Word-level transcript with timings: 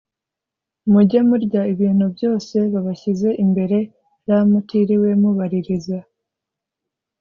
mujye 0.91 1.19
murya 1.29 1.61
ibintu 1.73 2.05
byose 2.15 2.57
babashyize 2.73 3.29
imbere 3.43 3.77
r 4.27 4.29
mutiriwe 4.49 5.09
mubaririza 5.21 5.97